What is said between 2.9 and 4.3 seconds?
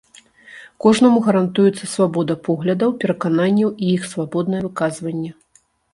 перакананняў і іх